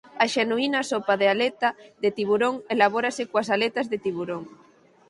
A 0.23 0.25
xenuína 0.33 0.79
sopa 0.91 1.13
de 1.21 1.27
aleta 1.33 1.69
de 2.03 2.09
tiburón 2.17 2.55
elabórase 2.73 3.23
coas 3.31 3.49
aletas 3.55 3.85
de 3.91 3.97
tiburón. 4.05 4.43